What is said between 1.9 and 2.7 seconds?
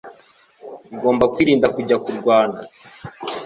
kurwana